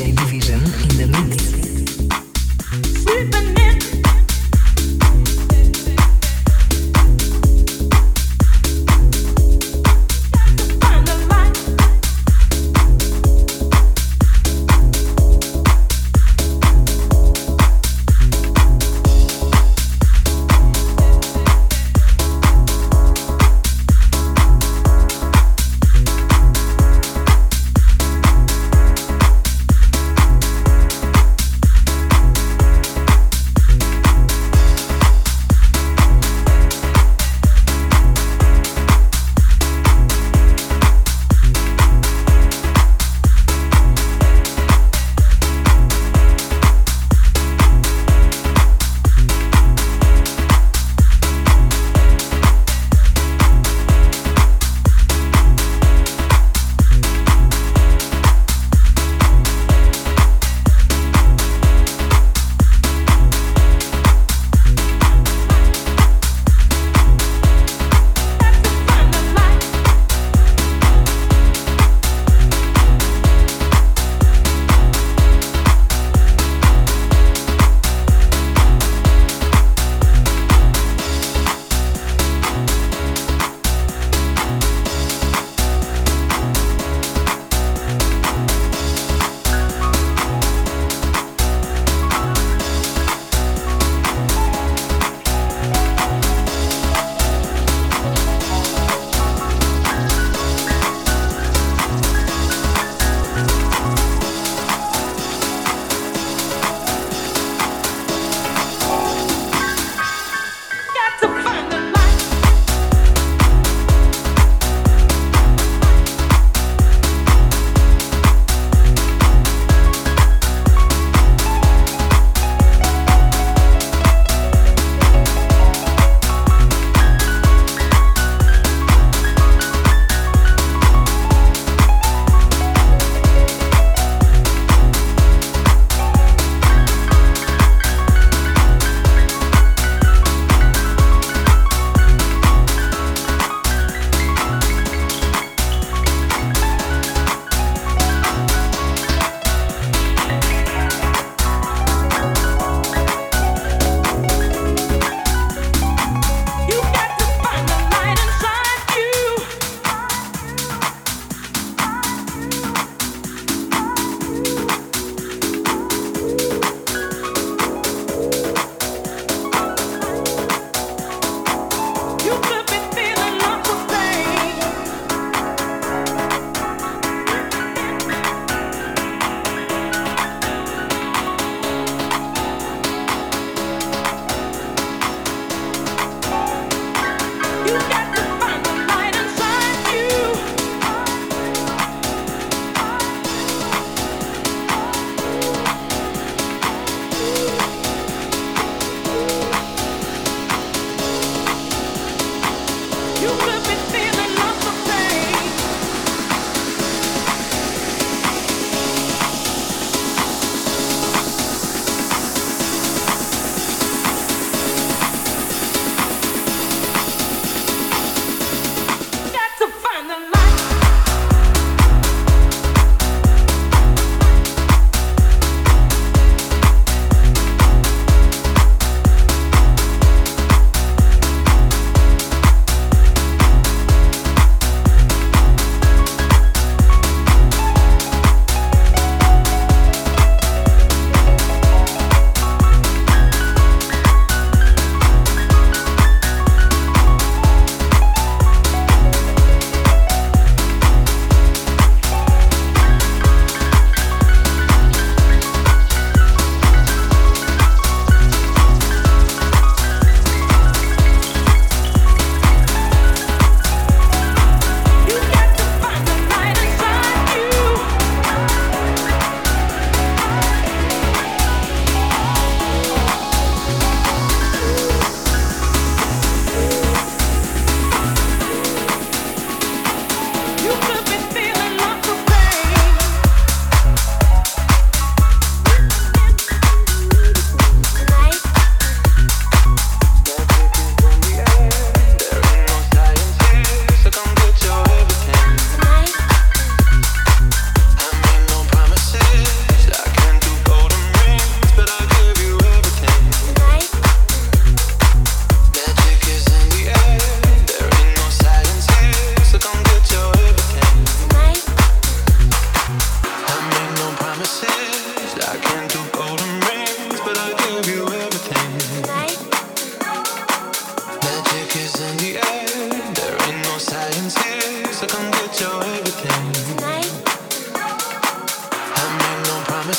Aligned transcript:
Division 0.00 0.54
in 0.54 0.96
the 0.96 1.06
mix. 1.28 1.59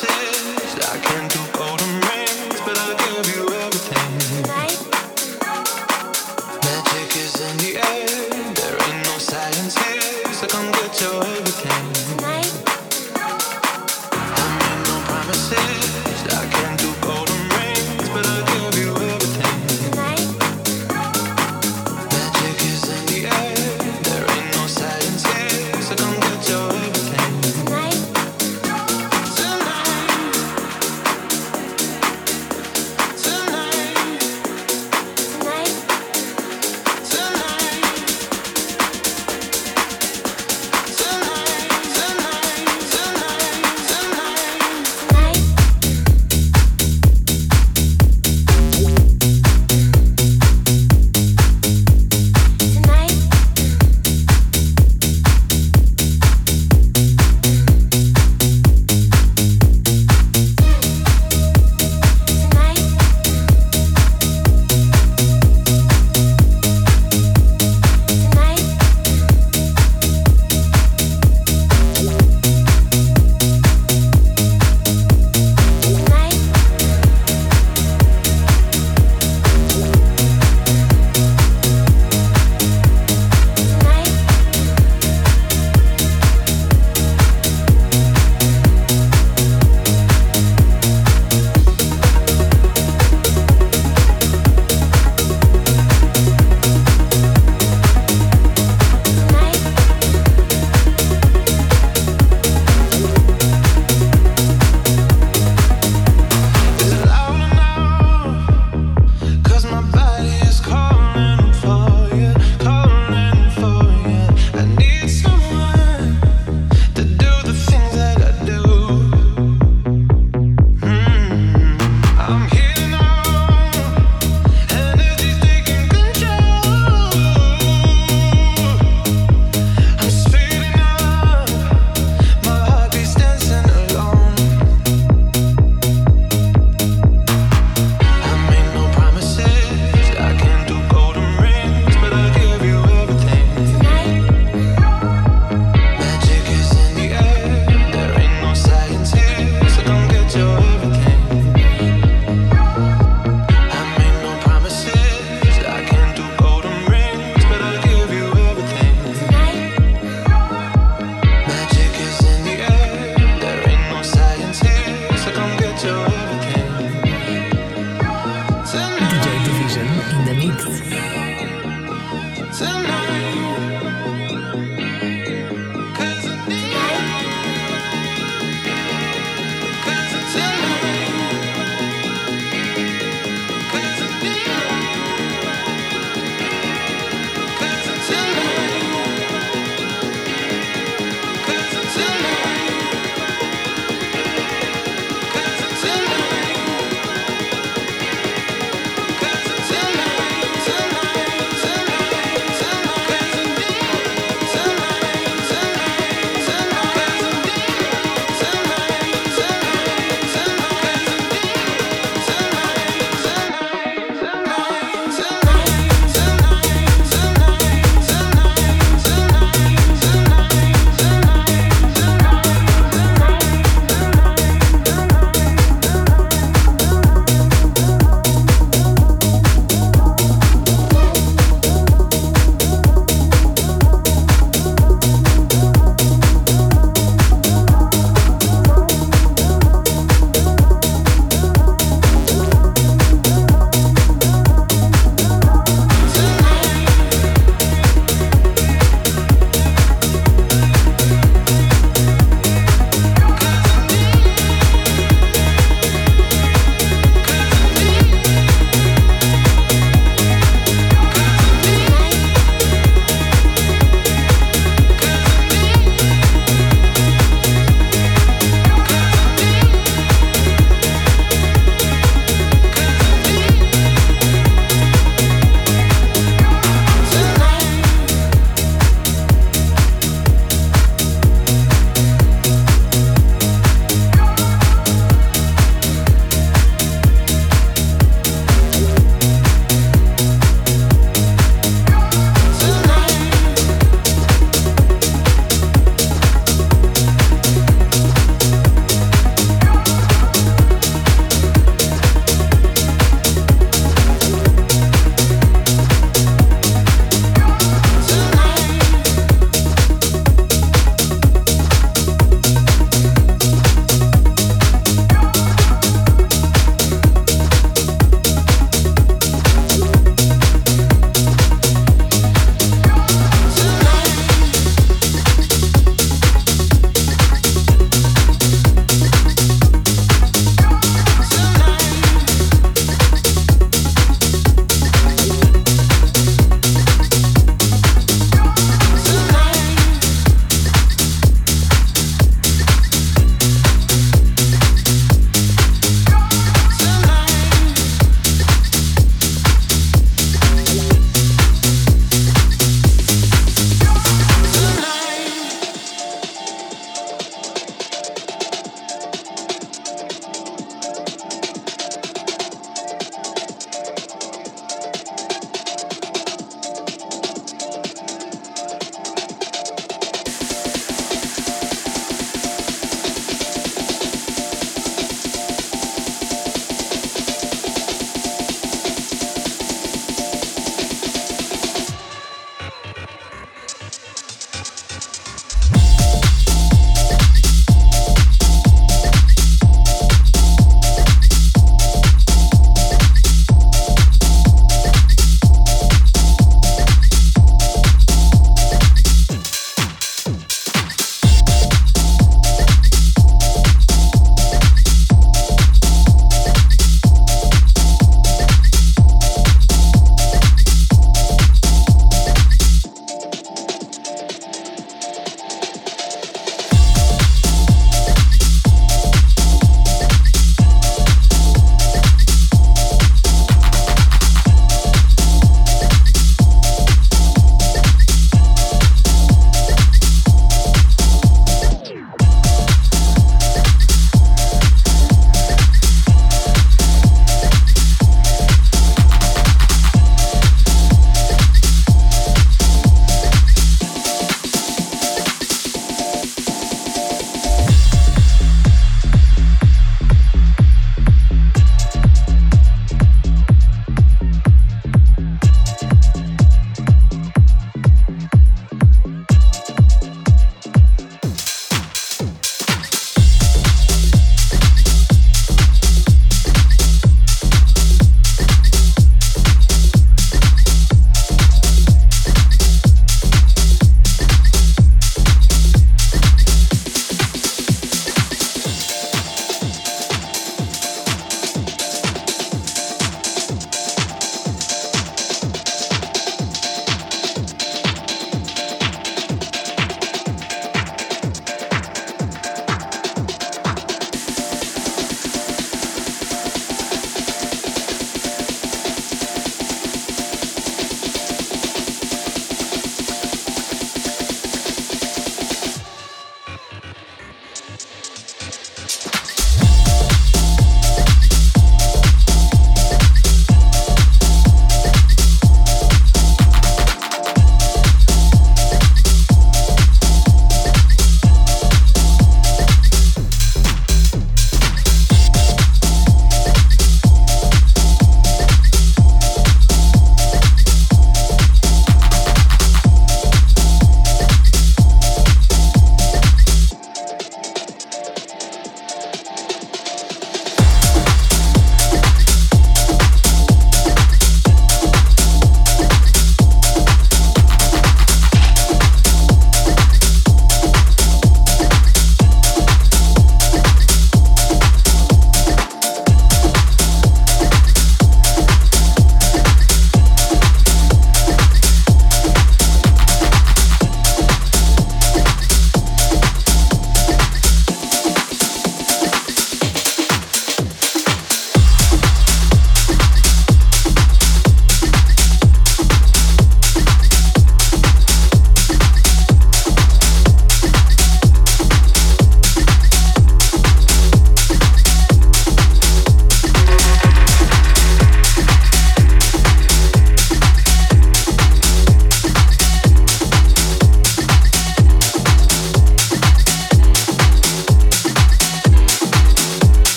Tonight 0.00 0.31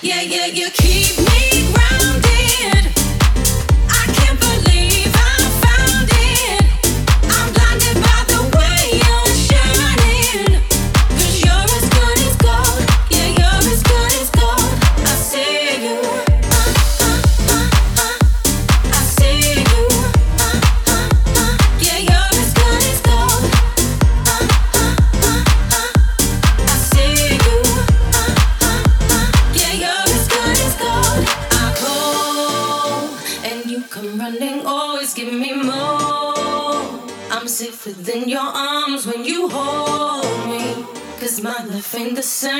Yeah, 0.00 0.20
yeah, 0.20 0.46
you 0.46 0.70
keep 0.70 1.18
me. 1.18 1.57
Ain't 41.94 42.16
the 42.16 42.22
same. 42.22 42.57